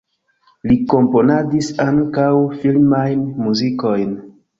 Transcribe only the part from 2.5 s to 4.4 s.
filmajn muzikojn.